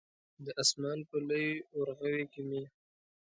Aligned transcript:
د 0.45 0.47
اسمان 0.61 0.99
په 1.09 1.17
لوی 1.27 1.49
ورغوي 1.77 2.23
کې 2.31 2.41
مې 2.49 2.63